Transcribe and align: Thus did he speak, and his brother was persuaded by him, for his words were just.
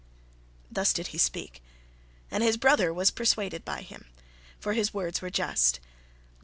Thus 0.71 0.93
did 0.93 1.09
he 1.09 1.19
speak, 1.19 1.61
and 2.31 2.41
his 2.41 2.57
brother 2.57 2.91
was 2.91 3.11
persuaded 3.11 3.63
by 3.63 3.83
him, 3.83 4.05
for 4.59 4.73
his 4.73 4.95
words 4.95 5.21
were 5.21 5.29
just. 5.29 5.79